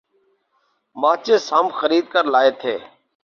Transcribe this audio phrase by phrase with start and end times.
[0.95, 2.75] ماچس ہم خرید کر لائے تھے۔